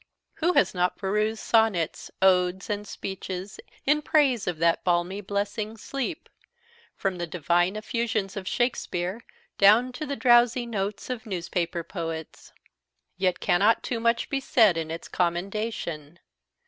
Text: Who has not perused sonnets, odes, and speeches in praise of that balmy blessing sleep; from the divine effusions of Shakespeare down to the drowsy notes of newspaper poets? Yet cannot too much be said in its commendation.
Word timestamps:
Who 0.41 0.53
has 0.53 0.73
not 0.73 0.97
perused 0.97 1.43
sonnets, 1.43 2.09
odes, 2.23 2.71
and 2.71 2.87
speeches 2.87 3.59
in 3.85 4.01
praise 4.01 4.47
of 4.47 4.57
that 4.57 4.83
balmy 4.83 5.21
blessing 5.21 5.77
sleep; 5.77 6.27
from 6.95 7.19
the 7.19 7.27
divine 7.27 7.75
effusions 7.75 8.35
of 8.35 8.47
Shakespeare 8.47 9.23
down 9.59 9.91
to 9.91 10.07
the 10.07 10.15
drowsy 10.15 10.65
notes 10.65 11.11
of 11.11 11.27
newspaper 11.27 11.83
poets? 11.83 12.51
Yet 13.17 13.39
cannot 13.39 13.83
too 13.83 13.99
much 13.99 14.27
be 14.27 14.39
said 14.39 14.75
in 14.75 14.89
its 14.89 15.07
commendation. 15.07 16.17